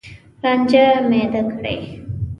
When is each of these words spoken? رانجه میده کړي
رانجه 0.43 0.83
میده 1.09 1.41
کړي 1.51 1.77